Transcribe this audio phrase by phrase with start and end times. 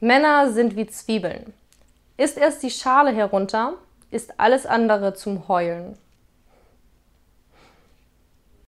[0.00, 1.54] Männer sind wie Zwiebeln.
[2.18, 3.74] Ist erst die Schale herunter,
[4.10, 5.96] ist alles andere zum Heulen.